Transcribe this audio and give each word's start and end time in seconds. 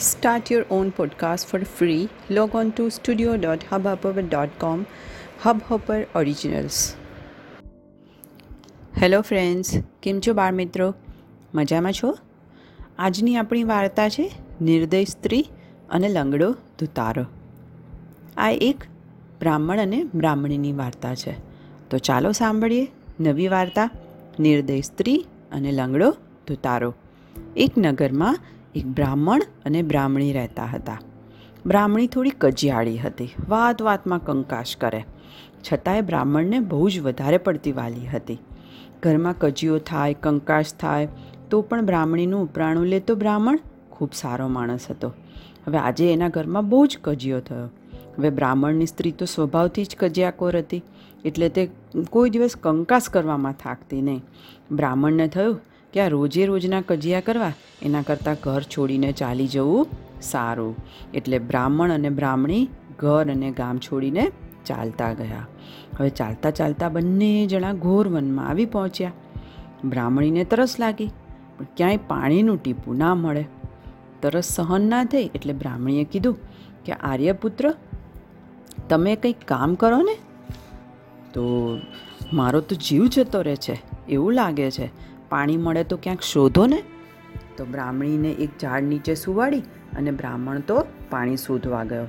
Start 0.00 0.50
your 0.50 0.64
own 0.70 0.90
podcast 0.98 1.46
for 1.46 1.58
free. 1.78 2.08
Log 2.30 2.54
on 2.54 2.68
to 2.72 2.84
studio.hubhopper.com. 2.90 4.86
Hubhopper 5.44 5.98
Originals. 6.16 6.76
Hello 9.02 9.20
friends 9.20 9.72
કેમ 10.02 10.20
છો 10.20 10.34
બાળ 10.34 10.52
મિત્રો 10.52 10.94
મજામાં 11.54 11.92
છો 11.92 12.18
આજની 12.98 13.36
આપણી 13.36 13.64
વાર્તા 13.64 14.08
છે, 14.08 14.30
નિર્દય 14.60 15.04
સ્ત્રી 15.04 15.46
અને 15.90 16.08
લંગડો 16.08 16.52
ધુતારો 16.52 17.24
આ 18.36 18.50
એક 18.50 18.84
બ્રાહ્મણ 19.40 19.80
અને 19.80 20.04
બ્રાહ્મણીની 20.14 20.72
વાર્તા 20.72 21.14
છે 21.14 21.34
તો 21.90 21.98
ચાલો 21.98 22.32
સાંભળીએ 22.32 22.88
નવી 23.20 23.48
વાર્તા, 23.48 23.90
નિર્દય 24.40 24.80
સ્ત્રી 24.80 25.26
અને 25.52 25.72
લંગડો 25.72 26.10
ધુતારો 26.48 26.94
એક 27.56 27.78
નગરમાં 27.78 28.38
એક 28.74 28.86
બ્રાહ્મણ 28.86 29.42
અને 29.66 29.82
બ્રાહ્મણી 29.82 30.32
રહેતા 30.32 30.66
હતા. 30.66 30.98
બ્રાહ્મણી 31.66 32.06
થોડી 32.06 32.36
કજિયાળી 32.38 32.96
હતી 32.96 33.30
વાત 33.48 33.82
વાતમાં 33.82 34.22
કંકાશ 34.24 34.74
કરે. 34.76 35.00
છતાંય 35.62 36.00
બ્રાહ્મણને 36.00 36.60
બહુ 36.60 36.88
જ 36.88 37.00
વધારે 37.00 37.38
પડતી 37.38 37.72
વાલી 37.72 38.06
હતી. 38.06 38.38
ઘરમાં 39.02 39.34
કજિયો 39.38 39.78
થાય 39.78 40.14
કંકાશ 40.22 40.72
થાય, 40.74 41.08
તો 41.50 41.62
પણ 41.62 41.86
બ્રાહ્મણીનું 41.86 42.42
ઉપરાણું 42.42 42.86
લેતો 42.86 43.14
બ્રાહ્મણ 43.14 43.58
ખૂબ 43.90 44.12
સારો 44.12 44.48
માણસ 44.48 44.86
હતો. 44.90 45.12
હવે 45.66 45.78
આજે 45.78 46.12
એના 46.12 46.28
ઘરમાં 46.28 46.68
બહુ 46.68 46.86
જ 46.86 46.98
કજિયો 47.04 47.40
થયો. 47.40 47.68
હવે 48.18 48.30
બ્રાહ્મણની 48.30 48.86
સ્ત્રી 48.86 49.12
તો 49.12 49.24
સ્વભાવથી 49.24 49.84
જ 49.84 49.96
કજિયાકોર 49.98 50.58
હતી, 50.58 50.82
એટલે 51.24 51.48
તે 51.48 51.70
કોઈ 52.10 52.30
દિવસ 52.30 52.56
કંકાસ 52.56 53.08
કરવામાં 53.08 53.52
થાકતી 53.52 54.02
નહીં. 54.02 54.22
બ્રાહ્મણને 54.72 55.28
થયું 55.28 55.60
કે 55.92 56.00
આ 56.00 56.08
રોજે 56.08 56.46
રોજના 56.46 56.80
કજિયા 56.80 57.20
કરવા? 57.20 57.52
એના 57.82 58.02
કરતાં 58.02 58.36
ઘર 58.42 58.62
છોડીને 58.62 59.12
ચાલી 59.12 59.46
જવું 59.46 59.88
સારું. 60.22 60.76
એટલે 61.14 61.38
બ્રાહ્મણ 61.38 61.92
અને 61.92 62.08
બ્રાહ્મણી 62.08 62.68
ઘર 62.98 63.30
અને 63.30 63.50
ગામ 63.50 63.78
છોડીને 63.78 64.30
ચાલતા 64.66 65.12
ગયા. 65.12 65.46
હવે 65.98 66.08
ચાલતા 66.08 66.50
ચાલતા 66.50 66.88
બંને 66.88 67.46
જણા 67.46 67.72
ઘોર 67.72 68.08
વનમાં 68.08 68.48
આવી 68.48 68.66
પહોંચ્યા. 68.66 69.12
બ્રાહ્મણીને 69.84 70.44
તરસ 70.44 70.76
લાગી, 70.80 71.06
પણ 71.58 71.66
ક્યાંય 71.76 71.96
પાણીનું 71.96 72.62
ટીપું 72.62 72.96
ના 72.96 73.14
મળે. 73.14 73.44
તરસ 74.22 74.44
સહન 74.44 74.82
ના 74.82 75.04
થઈ 75.04 75.30
એટલે 75.34 75.52
બ્રાહ્મણીએ 75.52 76.04
કીધું 76.04 76.38
કે, 76.84 76.92
આર્યપુત્ર, 76.92 77.74
તમે 78.88 79.16
કંઈક 79.16 79.36
કામ 79.44 79.74
કરો 79.74 80.02
ને? 80.02 80.16
તો, 81.32 81.78
મારો 82.32 82.60
તો 82.60 82.76
જીવ 82.76 83.06
જતો 83.06 83.42
રહે 83.42 83.56
છે, 83.56 83.80
એવું 84.08 84.32
લાગે 84.32 84.70
છે. 84.70 85.09
પાણી 85.30 85.56
મળે 85.56 85.84
તો 85.84 85.96
ક્યાંક 85.96 86.20
શોધો 86.20 86.66
ને? 86.66 86.82
તો 87.56 87.64
બ્રાહ્મણીને 87.64 88.30
એક 88.30 88.58
ઝાડ 88.58 88.82
નીચે 88.82 89.14
સુવાડી 89.14 89.60
અને 89.96 90.10
બ્રાહ્મણ 90.10 90.60
તો 90.60 90.86
પાણી 91.10 91.36
શોધવા 91.36 91.84
ગયો. 91.84 92.02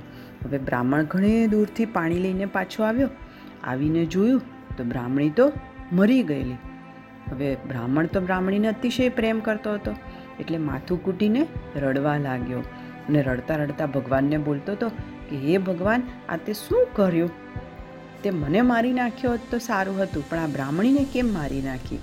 હવે 0.44 0.58
બ્રાહ્મણ 0.58 1.02
ઘણે 1.02 1.46
દૂરથી 1.46 1.84
પાણી 1.84 2.18
લઈને 2.18 2.46
પાછો 2.46 2.82
આવ્યો. 2.82 3.08
આવીને 3.64 4.06
જોયું 4.06 4.40
તો 4.76 4.84
બ્રાહ્મણી 4.84 5.30
તો 5.30 5.52
મરી 5.92 6.22
ગયેલી. 6.22 6.56
હવે 7.30 7.56
બ્રાહ્મણ 7.68 8.06
તો 8.06 8.20
બ્રાહ્મણીને 8.20 8.68
અતિશય 8.68 9.08
પ્રેમ 9.08 9.40
કરતો 9.40 9.74
હતો, 9.74 9.94
એટલે 10.40 10.58
માથું 10.58 11.04
કૂટીને 11.04 11.46
રડવા 11.76 12.16
લાગ્યો. 12.16 12.58
અને 13.08 13.22
રડતા 13.22 13.56
રડતા 13.56 13.86
ભગવાનને 13.86 14.38
બોલતો 14.38 14.72
હતો 14.72 14.88
કે, 15.30 15.36
હે 15.36 15.58
ભગવાન, 15.58 16.02
આ 16.28 16.36
તે 16.36 16.52
શું 16.52 16.86
કર્યું? 16.92 17.30
તે 18.22 18.30
મને 18.30 18.60
મારી 18.60 18.92
નાખ્યો 18.92 19.36
તો 19.50 19.58
સારું 19.58 19.98
હતું, 19.98 20.30
પણ 20.30 20.38
આ 20.38 20.46
બ્રાહ્મણીને 20.46 21.06
કેમ 21.12 21.34
મારી 21.34 21.62
નાખી? 21.62 21.98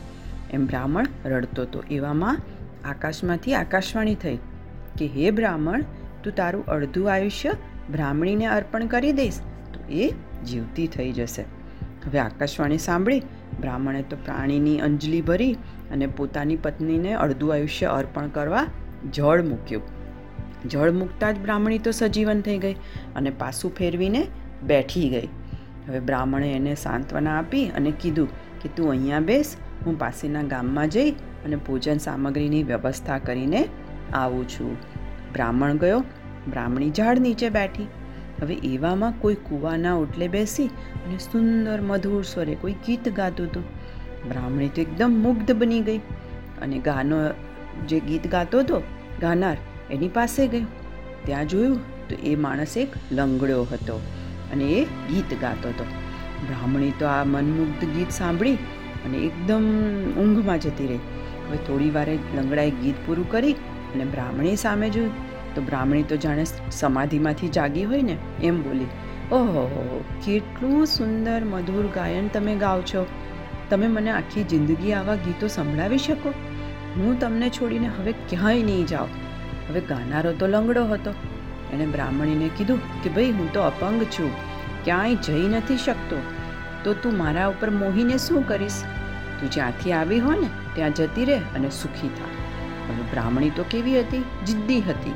એમ 0.53 0.65
બ્રાહ્મણ 0.65 1.05
રડતો 1.25 1.61
હતો. 1.61 1.83
એવામાં 1.91 2.41
આકાશમાંથી 2.85 3.53
આકાશવાણી 3.53 4.15
થઈ 4.15 4.37
કે, 4.97 5.07
હે 5.07 5.31
બ્રાહ્મણ, 5.31 5.83
તું 6.23 6.35
તારું 6.35 6.65
અડધું 6.65 7.13
આયુષ્ય 7.13 7.51
બ્રાહ્મણીને 7.91 8.45
અર્પણ 8.45 8.85
કરી 8.85 9.11
દઈશ, 9.11 9.39
તો 9.73 9.79
એ 9.89 10.09
જીવતી 10.45 10.87
થઈ 10.87 11.11
જશે. 11.11 11.41
હવે 12.05 12.19
આકાશવાણી 12.19 12.77
સાંભળી 12.77 13.21
બ્રાહ્મણે 13.59 14.01
તો 14.01 14.17
પ્રાણીની 14.25 14.79
અંજલિ 14.79 15.21
ભરી 15.21 15.53
અને 15.91 16.07
પોતાની 16.07 16.55
પત્નીને 16.55 17.13
અડધું 17.13 17.53
આયુષ્ય 17.53 17.85
અર્પણ 17.85 18.27
કરવા 18.27 18.65
જળ 19.13 19.43
મૂક્યું. 19.43 19.81
જળ 20.69 20.91
મૂકતા 20.91 21.31
જ 21.31 21.39
બ્રાહ્મણી 21.39 21.77
તો 21.77 21.91
સજીવન 21.91 22.41
થઈ 22.41 22.57
ગઈ 22.57 22.73
અને 23.15 23.29
પાછું 23.29 23.75
ફેરવીને 23.75 24.27
બેઠી 24.63 25.09
ગઈ. 25.09 25.27
હવે 25.87 25.99
બ્રાહ્મણે 25.99 26.49
એને 26.53 26.75
સાંત્વના 26.75 27.37
આપી 27.37 27.65
અને 27.69 27.91
કીધું 27.91 28.29
કે 28.61 28.69
તું 28.75 28.91
અહીંયા 28.91 29.19
બેસ, 29.19 29.57
હું 29.85 29.99
પાસેના 29.99 30.43
ગામમાં 30.43 30.89
જઈ 30.89 31.11
અને 31.45 31.55
ભોજન 31.55 31.97
સામગ્રીની 31.97 32.63
વ્યવસ્થા 32.63 33.19
કરીને 33.19 33.61
આવું 34.13 34.49
છું. 34.49 34.77
બ્રાહ્મણ 35.33 35.77
ગયો, 35.77 36.03
બ્રાહ્મણી 36.49 36.91
ઝાડ 36.91 37.19
નીચે 37.19 37.49
બેઠી. 37.49 37.87
હવે 38.41 38.55
એવામાં 38.63 39.13
કોઈ 39.21 39.35
કૂવાના 39.35 39.95
ઓટલે 39.95 40.27
બેસી 40.27 40.67
અને 41.05 41.17
સુંદર 41.17 41.81
મધુર 41.81 42.23
સ્વરે 42.23 42.55
કોઈ 42.55 42.75
ગીત 42.85 43.09
ગાતું 43.15 43.47
હતું 43.47 43.65
બ્રાહ્મણી 44.29 44.69
તો 44.69 44.81
એકદમ 44.81 45.11
મુગ્ધ 45.11 45.51
બની 45.51 45.81
ગઈ 45.81 46.01
અને 46.61 46.77
ગાનો, 46.79 47.17
જે 47.87 47.99
ગીત 47.99 48.27
ગાતો 48.27 48.59
હતો 48.59 48.83
ગાનાર 49.21 49.57
એની 49.91 50.07
પાસે 50.07 50.47
ગયો. 50.47 50.67
ત્યાં 51.25 51.47
જોયું 51.47 52.07
તો 52.07 52.15
એ 52.23 52.35
માણસ 52.35 52.77
એક 52.77 52.89
લંગડો 53.11 53.63
હતો. 53.63 54.01
અને 54.53 54.65
એ 54.65 54.83
ગીત 54.83 55.41
ગાતો 55.41 55.69
હતો. 55.69 55.85
બ્રાહ્મણી 56.47 56.91
તો 56.99 57.05
આ 57.05 57.23
મનમુગ્ધ 57.23 57.85
ગીત 57.85 58.09
સાંભળી 58.09 58.53
અને 59.05 59.17
એકદમ 59.17 59.65
ઊંઘમાં 60.17 60.59
જતી 60.59 60.87
રહી. 60.87 60.95
હવે 61.47 61.57
થોડી 61.57 61.91
વારે 61.91 62.19
લંગડાએ 62.35 62.69
ગીત 62.69 62.95
પૂરું 63.05 63.31
કરી 63.31 63.53
અને 63.93 64.05
બ્રાહ્મણી 64.05 64.55
સામે 64.55 64.89
જોયું. 64.89 65.11
તો 65.55 65.61
બ્રાહ્મણી 65.61 66.03
તો 66.03 66.17
જાણે 66.17 66.45
સમાધિમાંથી 66.71 67.47
જાગી 67.47 67.83
હોય 67.83 68.01
ને 68.01 68.17
એમ 68.43 68.63
બોલી, 68.63 68.85
ઓહો, 69.31 70.03
કેટલું 70.25 70.85
સુંદર 70.85 71.45
મધુર 71.45 71.87
ગાયન 71.95 72.27
તમે 72.27 72.55
ગાઓ 72.55 72.81
છો. 72.81 73.05
તમે 73.69 73.87
મને 73.87 74.11
આખી 74.11 74.43
જિંદગી 74.43 74.93
આવા 74.93 75.15
ગીતો 75.15 75.47
સંભળાવી 75.47 75.97
શકો? 75.97 76.29
હું 76.97 77.19
તમને 77.19 77.49
છોડીને 77.49 77.87
હવે 77.87 78.11
ક્યાંય 78.11 78.63
નહીં 78.63 78.85
જાઉં. 78.85 79.07
હવે 79.69 79.81
ગાનારો 79.81 80.33
તો 80.33 80.47
લંગડો 80.47 80.85
હતો. 80.85 81.13
એણે 81.73 81.85
બ્રાહ્મણીને 81.85 82.49
કીધું 82.57 83.03
કે 83.03 83.09
ભાઈ, 83.09 83.31
હું 83.31 83.53
તો 83.53 83.61
અપંગ 83.61 84.03
છું, 84.03 84.31
ક્યાંય 84.85 85.15
જઈ 85.15 85.47
નથી 85.47 85.77
શકતો. 85.77 86.21
તો 86.83 86.93
તું 86.93 87.17
મારા 87.17 87.47
ઉપર 87.47 87.69
મોહીને 87.69 88.17
શું 88.17 88.47
કરીશ? 88.47 88.83
તું 89.39 89.51
જ્યાંથી 89.51 89.91
આવી 89.91 90.19
હો 90.19 90.31
ને, 90.31 90.47
ત્યાં 90.75 90.93
જતી 90.93 91.25
રહે 91.25 91.37
અને 91.37 91.69
સુખી 91.69 92.07
થા. 92.07 92.29
હવે 92.93 93.01
બ્રાહ્મણી 93.01 93.49
તો 93.49 93.65
કેવી 93.69 93.99
હતી? 93.99 94.23
જિદ્દી 94.45 94.81
હતી. 94.81 95.13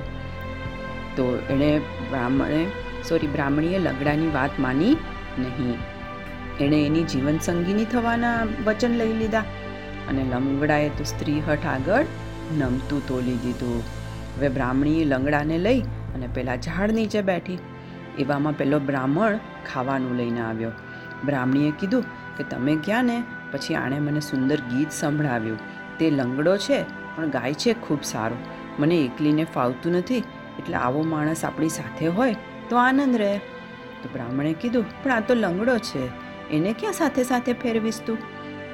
તો 1.15 1.39
એણે 1.49 1.79
બ્રાહ્મણે, 2.09 2.67
સોરી, 3.09 3.27
બ્રાહ્મણીએ 3.27 3.79
લંગડાની 3.79 4.27
વાત 4.27 4.59
માની 4.59 4.93
નહીં. 5.39 5.77
એણે 6.59 6.85
એની 6.85 7.03
જીવન 7.03 7.37
સંગીની 7.37 7.85
થવાના 7.85 8.43
વચન 8.65 8.91
લઈ 8.91 9.13
લીધા 9.13 9.39
અને 10.09 10.23
લંગડાએ 10.23 10.89
તો 10.89 11.03
સ્ત્રી 11.03 11.39
હઠ 11.39 11.65
આગળ 11.65 12.05
નમતું 12.57 13.07
તોલી 13.07 13.37
દીધું. 13.37 13.83
હવે 14.37 14.49
બ્રાહ્મણીએ 14.49 15.05
લંગડાને 15.05 15.57
લઈ 15.57 15.81
અને 16.15 16.27
પેલા 16.27 16.55
ઝાડ 16.55 16.91
નીચે 16.91 17.21
બેઠી. 17.21 17.57
એવામાં 18.19 18.53
પેલો 18.53 18.79
બ્રાહ્મણ 18.79 19.37
ખાવાનું 19.73 20.15
લઈને 20.15 20.41
આવ્યો. 20.41 20.71
બ્રાહ્મણીએ 21.25 21.71
કીધું 21.79 22.03
કે, 22.37 22.43
તમે 22.43 22.75
ક્યાં 22.75 23.05
ને? 23.05 23.23
પછી 23.51 23.75
આણે 23.75 23.99
મને 23.99 24.19
સુંદર 24.19 24.55
ગીત 24.55 24.91
સંભળાવ્યું. 24.91 25.57
તે 25.97 26.09
લંગડો 26.09 26.57
છે, 26.57 26.83
પણ 27.15 27.29
ગાય 27.29 27.53
છે 27.53 27.73
ખૂબ 27.73 28.03
સારો. 28.03 28.35
મને 28.79 28.95
એકલીને 28.95 29.43
ફાવતું 29.43 29.91
નથી, 29.91 30.17
એટલે 30.59 30.75
આવો 30.75 31.03
માણસ 31.03 31.45
આપણી 31.45 31.69
સાથે 31.69 32.07
હોય 32.07 32.35
તો 32.69 32.75
આનંદ 32.75 33.15
રહે. 33.15 33.37
તો 34.03 34.09
બ્રાહ્મણે 34.13 34.53
કીધું, 34.53 35.03
પણ 35.03 35.11
આ 35.11 35.19
તો 35.19 35.33
લંગડો 35.33 35.77
છે. 35.77 36.07
એને 36.49 36.75
ક્યાં 36.79 36.93
સાથે 36.93 37.23
સાથે 37.23 37.53
ફેરવીશ 37.53 37.99
તું? 38.05 38.17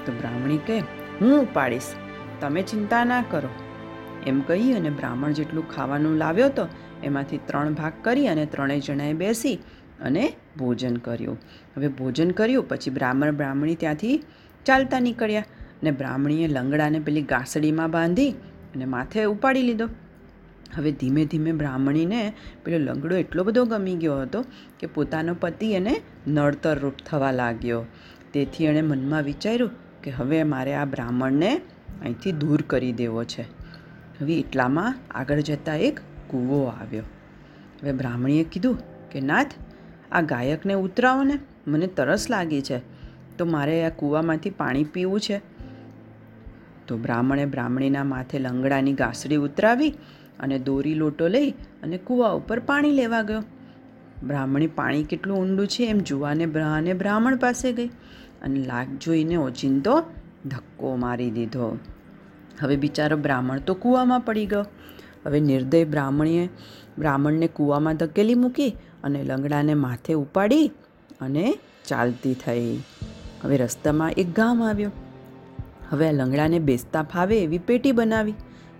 તો 0.05 0.11
બ્રાહ્મણી 0.11 0.57
કહે, 0.57 0.79
હું 1.21 1.41
ઉપાડીશ. 1.41 1.93
તમે 2.39 2.61
ચિંતા 2.61 3.03
ના 3.03 3.21
કરો. 3.21 3.49
એમ 4.27 4.41
કહી 4.41 4.73
અને 4.73 4.89
બ્રાહ્મણ 4.89 5.31
જેટલું 5.31 5.69
ખાવાનું 5.69 6.15
લાવ્યો 6.15 6.45
હતો 6.45 6.67
એમાંથી 7.03 7.37
ત્રણ 7.37 7.73
ભાગ 7.73 7.93
કરી 8.01 8.27
અને 8.27 8.45
ત્રણેય 8.45 8.79
જણાએ 8.79 9.13
બેસી 9.13 9.59
અને 10.01 10.33
ભોજન 10.57 10.97
કર્યું. 10.97 11.37
હવે 11.77 11.87
ભોજન 11.87 12.31
કર્યું, 12.31 12.69
પછી 12.69 12.89
બ્રાહ્મણ 12.89 13.31
બ્રાહ્મણી 13.31 13.75
ત્યાંથી 13.75 14.23
ચાલતા 14.65 14.99
નીકળ્યા 14.99 15.43
અને 15.81 15.91
બ્રાહ્મણીએ 15.91 16.47
લંગડાને 16.47 16.99
પેલી 16.99 17.21
ગાસડીમાં 17.21 17.91
બાંધી 17.91 18.31
અને 18.75 18.85
માથે 18.85 19.23
ઉપાડી 19.23 19.61
લીધો. 19.61 19.87
હવે 20.75 20.91
ધીમે 20.91 21.25
ધીમે 21.25 21.51
બ્રાહ્મણીને 21.51 22.33
પેલો 22.65 22.77
લંગડો 22.77 23.15
એટલો 23.15 23.43
બધો 23.43 23.65
ગમી 23.65 23.95
ગયો 23.95 24.21
હતો 24.21 24.41
કે 24.79 24.87
પોતાનો 24.87 25.33
પતિ 25.33 25.71
એને 25.73 26.01
નડતર 26.27 26.79
રૂપ 26.79 26.93
થવા 27.05 27.31
લાગ્યો. 27.31 27.85
તેથી 28.33 28.65
એણે 28.65 28.81
મનમાં 28.81 29.23
વિચાર્યું 29.23 29.71
કે 30.03 30.11
હવે 30.11 30.43
મારે 30.43 30.75
આ 30.75 30.85
બ્રાહ્મણને 30.85 31.55
અહીંથી 32.01 32.31
દૂર 32.31 32.61
કરી 32.61 32.91
દેવો 32.91 33.23
છે. 33.23 33.58
હવે 34.21 34.39
એટલામાં 34.39 34.95
આગળ 35.11 35.39
જતાં 35.39 35.77
એક 35.77 35.99
કૂવો 36.27 36.63
આવ્યો. 36.65 37.03
હવે 37.81 37.91
બ્રાહ્મણીએ 37.91 38.43
કીધું 38.43 38.77
કે, 39.09 39.21
નાથ, 39.21 39.51
આ 40.11 40.21
ગાયકને 40.21 40.73
ઉતરાવો 40.73 41.23
ને. 41.23 41.39
મને 41.67 41.87
તરસ 41.87 42.29
લાગી 42.29 42.61
છે. 42.61 42.81
તો 43.37 43.45
મારે 43.45 43.85
આ 43.85 43.89
કૂવામાંથી 43.89 44.49
પાણી 44.49 44.83
પીવું 44.83 45.19
છે. 45.19 45.41
તો 46.87 46.97
બ્રાહ્મણે 46.97 47.45
બ્રાહ્મણીના 47.45 48.03
માથે 48.03 48.39
લંગડાની 48.39 48.93
ગાસડી 48.93 49.35
ઉતરાવી 49.35 49.89
અને 50.39 50.59
દોરી 50.59 50.93
લોટો 50.93 51.27
લઈ 51.27 51.51
અને 51.51 51.97
કૂવા 51.97 52.29
ઉપર 52.29 52.59
પાણી 52.59 52.91
લેવા 52.91 53.21
ગયો. 53.21 53.43
બ્રાહ્મણી 54.23 54.67
પાણી 54.67 55.03
કેટલું 55.03 55.37
ઊંડું 55.37 55.67
છે 55.67 55.83
એમ 55.83 55.97
જોવાને 55.97 56.45
બ્રાહ્મણે 56.45 56.93
બ્રાહ્મણ 56.93 57.35
પાસે 57.35 57.73
ગઈ 57.73 57.87
અને 58.41 58.59
લાગ 58.59 58.97
જોઈને 59.01 59.35
ઓચિંતો 59.35 60.03
ધક્કો 60.45 60.95
મારી 60.95 61.31
દીધો. 61.31 61.77
હવે 62.61 62.75
બિચારો 62.75 63.17
બ્રાહ્મણ 63.17 63.59
તો 63.59 63.73
કૂવામાં 63.73 64.19
પડી 64.19 64.45
ગયો. 64.45 64.65
હવે 65.25 65.39
નિર્દય 65.39 65.85
બ્રાહ્મણીએ 65.85 66.49
બ્રાહ્મણને 66.99 67.47
કૂવામાં 67.47 67.95
ધકેલી 67.95 68.35
મૂકી 68.35 68.69
અને 69.03 69.23
લંગડાને 69.23 69.73
માથે 69.73 70.13
ઉપાડી 70.13 70.71
અને 71.21 71.57
ચાલતી 71.87 72.33
થઈ. 72.33 72.79
હવે 73.43 73.57
રસ્તામાં 73.57 74.11
એક 74.11 74.35
ગામ 74.35 74.63
આવ્યો. 74.63 74.91
હવે 75.89 76.07
આ 76.07 76.11
લંગડાને 76.11 76.59
બેસતા 76.59 77.03
ફાવે 77.03 77.43
એવી 77.43 77.57
પેટી 77.57 77.91
બનાવી 77.91 78.31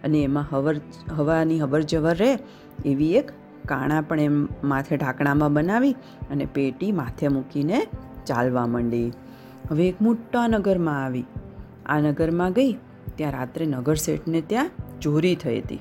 અને 0.04 0.24
એમાં 0.24 0.48
હવર, 0.52 0.76
હવાની 1.16 1.60
હવર 1.60 1.82
જવર 1.82 2.16
રહે 2.16 2.40
એવી 2.86 3.16
એક 3.16 3.32
કાણા 3.66 4.02
પણ 4.02 4.20
એમ 4.20 4.48
માથે 4.64 4.98
ઢાંકણામાં 4.98 5.54
બનાવી 5.54 5.92
અને 6.32 6.46
પેટી 6.46 6.92
માથે 6.92 7.28
મૂકીને 7.28 7.88
ચાલવા 8.26 8.68
માંડી. 8.68 9.12
હવે 9.70 9.90
એક 9.90 10.02
મોટા 10.02 10.48
નગરમાં 10.48 11.06
આવી. 11.06 11.26
આ 11.86 12.00
નગરમાં 12.00 12.54
ગઈ 12.54 12.78
ત્યાં 13.20 13.32
રાત્રે 13.32 13.66
નગર 13.66 13.96
શેઠને 13.96 14.42
ત્યાં 14.42 14.72
ચોરી 15.02 15.36
થઈ 15.36 15.60
હતી. 15.60 15.80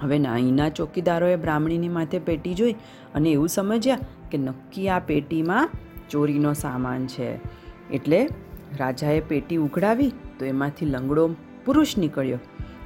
હવે 0.00 0.18
અહીંના 0.18 0.68
ચોકીદારોએ 0.68 1.36
બ્રાહ્મણીની 1.36 1.88
માથે 1.88 2.18
પેટી 2.18 2.54
જોઈ 2.54 2.76
અને 3.14 3.30
એવું 3.30 3.48
સમજ્યા 3.48 3.98
કે 4.30 4.38
નક્કી 4.38 4.88
આ 4.88 4.98
પેટીમાં 4.98 5.70
ચોરીનો 6.10 6.52
સામાન 6.52 7.06
છે. 7.06 7.28
એટલે 7.90 8.28
રાજાએ 8.78 9.20
પેટી 9.20 9.56
ઉઘડાવી 9.56 10.12
તો 10.38 10.44
એમાંથી 10.44 10.86
લંગડો 10.86 11.28
પુરુષ 11.64 11.98
નીકળ્યો. 11.98 12.38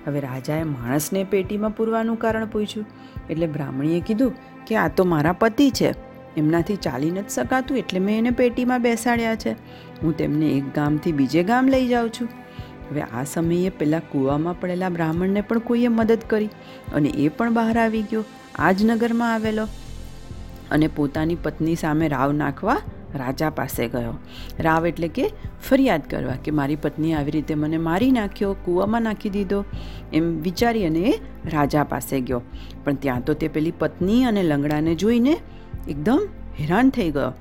હવે 0.07 0.21
રાજાએ 0.21 0.65
માણસને 0.65 1.25
પેટીમાં 1.25 1.77
પૂરવાનું 1.77 2.19
કારણ 2.19 2.47
પૂછ્યું. 2.47 2.87
એટલે 3.31 3.47
બ્રાહ્મણીએ 3.47 4.01
કીધું 4.01 4.33
કે 4.67 4.77
આ 4.77 4.89
તો 4.89 5.05
મારા 5.05 5.33
પતિ 5.33 5.71
છે. 5.71 5.95
એમનાથી 6.37 6.77
ચાલી 6.77 7.11
નથી 7.11 7.29
શકાતું 7.29 7.79
એટલે 7.79 8.01
મેં 8.01 8.19
એને 8.19 8.31
પેટીમાં 8.31 8.83
બેસાડ્યા 8.83 9.37
છે. 9.37 9.53
હું 10.03 10.17
તેમને 10.17 10.49
એક 10.49 10.75
ગામથી 10.75 11.13
બીજે 11.13 11.43
ગામ 11.43 11.69
લઈ 11.69 11.87
જાઉં 11.89 12.11
છું. 12.11 12.29
હવે 12.91 13.03
આ 13.03 13.25
સમયે 13.25 13.69
પેલા 13.69 13.99
કૂવામાં 13.99 14.61
પડેલા 14.61 14.89
બ્રાહ્મણને 14.89 15.41
પણ 15.41 15.59
કોઈએ 15.59 15.89
મદદ 15.89 16.19
કરી 16.27 16.47
અને 16.95 17.09
એ 17.09 17.29
પણ 17.29 17.55
બહાર 17.55 17.79
આવી 17.79 18.03
ગયો 18.03 18.25
આ 18.59 18.73
જ 18.73 18.85
નગરમાં 18.85 19.35
આવેલો. 19.35 19.67
અને 20.71 20.87
પોતાની 20.87 21.35
પત્ની 21.35 21.75
સામે 21.75 22.09
રાવ 22.09 22.33
નાખવા 22.33 22.79
રાજા 23.15 23.51
પાસે 23.51 23.89
ગયો. 23.89 24.19
રાવ 24.61 24.87
એટલે 24.87 25.09
કે 25.09 25.31
ફરિયાદ 25.69 26.03
કરવા 26.11 26.33
કે 26.45 26.51
મારી 26.51 26.77
પત્ની 26.77 27.15
આવી 27.15 27.31
રીતે 27.31 27.55
મને 27.55 27.79
મારી 27.79 28.11
નાખ્યો, 28.11 28.57
કૂવામાં 28.65 29.03
નાખી 29.03 29.31
દીધો, 29.31 29.65
એમ 30.13 30.41
વિચારી 30.41 30.87
અને 30.87 30.99
એ 30.99 31.19
રાજા 31.45 31.85
પાસે 31.85 32.21
ગયો. 32.21 32.43
પણ 32.85 32.95
ત્યાં 32.95 33.25
તો 33.25 33.35
તે 33.35 33.49
પેલી 33.49 33.71
પત્ની 33.71 34.25
અને 34.25 34.43
લંગડાને 34.43 34.95
જોઈને 34.95 35.37
એકદમ 35.89 36.29
હેરાન 36.61 36.91
થઈ 36.91 37.11
ગયો. 37.11 37.33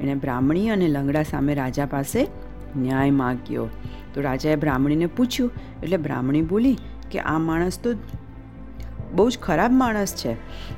એણે 0.00 0.14
બ્રાહ્મણી 0.14 0.68
અને 0.68 0.88
લંગડા 0.88 1.22
સામે 1.22 1.54
રાજા 1.54 1.86
પાસે 1.86 2.26
ન્યાય 2.76 3.10
માગ્યો. 3.10 3.68
તો 4.14 4.20
રાજાએ 4.20 4.56
બ્રાહ્મણીને 4.56 5.06
પૂછ્યું, 5.06 5.50
એટલે 5.82 5.96
બ્રાહ્મણી 5.96 6.42
બોલી 6.42 6.78
કે 7.10 7.18
આ 7.18 7.38
માણસ 7.38 7.78
તો 7.78 7.90
બહુ 9.12 9.30
જ 9.30 9.38
ખરાબ 9.38 9.72
માણસ 9.72 10.14
છે. 10.14 10.32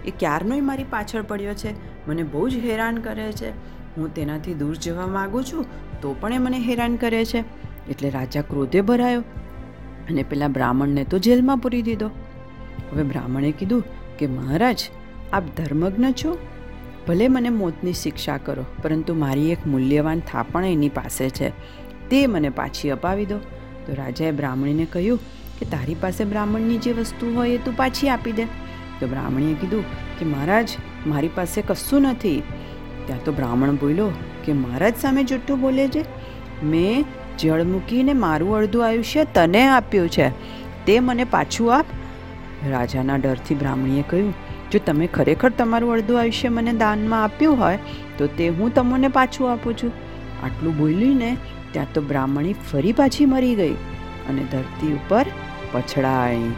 એ 0.04 0.12
ક્યારનોય 0.18 0.60
મારી 0.60 0.84
પાછળ 0.84 1.22
પડ્યો 1.22 1.54
છે? 1.54 1.70
મને 2.08 2.22
બહુ 2.22 2.48
જ 2.48 2.56
હેરાન 2.56 2.96
કરે 2.96 3.32
છે. 3.32 3.50
હું 3.96 4.14
તેનાથી 4.14 4.54
દૂર 4.54 4.74
જવા 4.74 5.06
માગું 5.06 5.44
છું, 5.44 5.64
તો 6.00 6.16
પણ 6.20 6.32
એ 6.32 6.38
મને 6.38 6.58
હેરાન 6.58 6.96
કરે 6.96 7.24
છે. 7.24 7.38
એટલે 7.90 8.10
રાજા 8.10 8.42
ક્રોધે 8.42 8.80
ભરાયો 8.80 9.20
અને 10.10 10.22
પેલા 10.22 10.48
બ્રાહ્મણને 10.48 11.04
તો 11.04 11.18
જેલમાં 11.18 11.58
પૂરી 11.58 11.82
દીધો. 11.82 12.06
હવે 12.92 13.02
બ્રાહ્મણે 13.02 13.52
કીધું 13.52 13.84
કે, 14.18 14.26
મહારાજ, 14.26 14.90
આપ 15.32 15.42
ધર્મજ્ઞ 15.56 16.04
છો? 16.04 16.38
ભલે 17.10 17.28
મને 17.28 17.48
મોતની 17.48 17.92
શિક્ષા 17.92 18.36
કરો, 18.36 18.64
પરંતુ 18.82 19.14
મારી 19.14 19.52
એક 19.52 19.66
મૂલ્યવાન 19.66 20.20
થાપણ 20.20 20.64
એની 20.64 20.88
પાસે 20.88 21.30
છે. 21.30 21.48
તે 22.08 22.26
મને 22.26 22.48
પાછી 22.48 22.90
અપાવી 22.90 23.26
દો. 23.26 23.38
તો 23.86 23.94
રાજાએ 23.94 24.30
બ્રાહ્મણીને 24.30 24.84
કહ્યું 24.84 25.18
કે, 25.58 25.66
તારી 25.66 25.94
પાસે 25.94 26.24
બ્રાહ્મણની 26.24 26.78
જે 26.78 26.92
વસ્તુ 26.92 27.34
હોય 27.34 27.50
એ 27.50 27.58
તું 27.58 27.76
પાછી 27.76 28.08
આપી 28.08 28.32
દે. 28.32 28.44
તો 29.00 29.06
બ્રાહ્મણીએ 29.06 29.54
કીધું 29.54 29.84
કે, 30.18 30.24
મહારાજ, 30.24 30.68
મારી 31.06 31.28
પાસે 31.28 31.62
કશું 31.62 32.02
નથી. 32.02 32.42
ત્યાં 33.06 33.24
તો 33.24 33.32
બ્રાહ્મણ 33.32 33.74
બોલ્યો 33.74 34.10
કે, 34.44 34.52
મહારાજ 34.52 34.94
સામે 34.96 35.24
જુઠ્ઠું 35.24 35.60
બોલે 35.60 35.88
છે? 35.88 36.04
મેં 36.64 37.04
જળ 37.38 37.64
મૂકીને 37.64 38.12
મારું 38.12 38.56
અડધું 38.56 38.86
આયુષ્ય 38.86 39.24
તને 39.24 39.68
આપ્યું 39.68 40.08
છે. 40.08 40.28
તે 40.86 41.00
મને 41.00 41.24
પાછું 41.24 41.74
આપ. 41.74 41.86
રાજાના 42.68 43.16
ડરથી 43.16 43.54
બ્રાહ્મણીએ 43.54 44.04
કહ્યું 44.08 44.49
જો 44.72 44.80
તમે 44.86 45.06
ખરેખર 45.16 45.50
તમારું 45.58 45.92
અડધું 45.96 46.20
આયુષ્ય 46.22 46.50
મને 46.56 46.72
દાનમાં 46.82 47.22
આપ્યું 47.26 47.60
હોય, 47.62 47.78
તો 48.18 48.24
તે 48.38 48.48
હું 48.58 48.74
તમને 48.78 49.10
પાછું 49.18 49.52
આપું 49.52 49.78
છું. 49.82 49.92
આટલું 50.46 50.76
બોલીને 50.80 51.30
ત્યાં 51.72 51.94
તો 51.94 52.00
બ્રાહ્મણી 52.10 52.56
ફરી 52.68 52.96
પાછી 53.00 53.28
મરી 53.34 53.54
ગઈ 53.60 53.76
અને 54.30 54.42
ધરતી 54.52 54.92
ઉપર 54.98 55.24
પછડાઈ. 55.72 56.50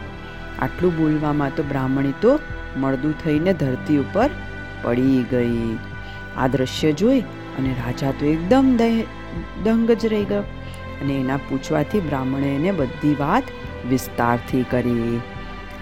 આટલું 0.63 0.97
બોલવામાં 0.97 1.55
તો 1.57 1.69
બ્રાહ્મણી 1.71 2.15
તો 2.25 2.33
મળદું 2.81 3.15
થઈને 3.23 3.51
ધરતી 3.63 3.99
ઉપર 4.03 4.29
પડી 4.83 5.21
ગઈ. 5.31 5.71
આ 6.41 6.47
દ્રશ્ય 6.53 6.91
જોઈ 7.01 7.21
અને 7.57 7.71
રાજા 7.81 8.13
તો 8.19 8.29
એકદમ 8.33 8.69
દંગ 9.65 9.89
જ 9.91 10.13
રહી 10.13 10.27
ગયો 10.31 10.43
અને 11.01 11.13
એના 11.19 11.39
પૂછવાથી 11.49 12.03
બ્રાહ્મણે 12.09 12.49
એને 12.57 12.71
બધી 12.81 13.15
વાત 13.23 13.55
વિસ્તારથી 13.91 14.63
કરી. 14.73 15.13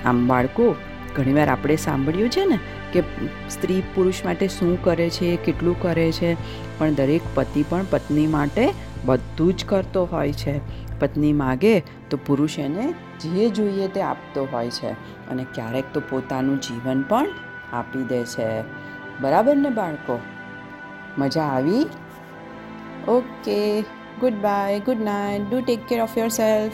આમ 0.05 0.17
બાળકો 0.31 0.67
ઘણીવાર 1.15 1.47
આપણે 1.47 1.75
સાંભળ્યું 1.75 2.29
છે 2.29 2.45
ને 2.45 2.59
કે 2.93 3.01
સ્ત્રી 3.49 3.83
પુરુષ 3.95 4.25
માટે 4.25 4.47
શું 4.47 4.83
કરે 4.83 5.09
છે, 5.09 5.35
કેટલું 5.35 5.81
કરે 5.81 6.11
છે, 6.11 6.35
પણ 6.79 6.93
દરેક 6.93 7.21
પતિ 7.35 7.63
પણ 7.69 7.85
પત્ની 7.89 8.27
માટે 8.27 8.73
બધું 9.05 9.57
જ 9.57 9.65
કરતો 9.65 10.05
હોય 10.05 10.33
છે. 10.33 10.59
પત્ની 10.99 11.33
માગે 11.33 11.79
તો 11.79 12.17
પુરુષ 12.25 12.59
એને 12.59 12.93
જે 13.19 13.49
જોઈએ 13.49 13.87
તે 13.87 14.01
આપતો 14.01 14.47
હોય 14.51 14.69
છે 14.69 14.89
અને 15.29 15.45
ક્યારેક 15.53 15.83
તો 15.93 16.01
પોતાનું 16.09 16.61
જીવન 16.61 17.01
પણ 17.01 17.27
આપી 17.73 18.03
દે 18.03 18.23
છે. 18.23 18.61
બરાબર 19.21 19.55
ને 19.55 19.69
બાળકો? 19.69 20.19
મજા 21.17 21.41
આવી? 21.41 21.85
Okay. 23.07 23.81
Good 24.19 24.33
bye 24.33 24.79
good 24.79 25.01
night 25.01 25.49
do 25.49 25.61
take 25.61 25.87
care 25.87 26.01
of 26.01 26.17
yourself 26.27 26.73